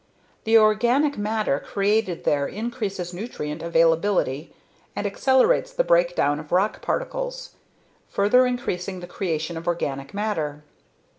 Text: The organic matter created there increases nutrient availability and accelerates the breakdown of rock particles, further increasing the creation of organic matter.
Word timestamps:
The 0.45 0.57
organic 0.57 1.15
matter 1.15 1.59
created 1.59 2.23
there 2.23 2.47
increases 2.47 3.13
nutrient 3.13 3.61
availability 3.61 4.51
and 4.95 5.05
accelerates 5.05 5.71
the 5.71 5.83
breakdown 5.83 6.39
of 6.39 6.51
rock 6.51 6.81
particles, 6.81 7.51
further 8.09 8.47
increasing 8.47 9.01
the 9.01 9.05
creation 9.05 9.57
of 9.57 9.67
organic 9.67 10.11
matter. 10.11 10.63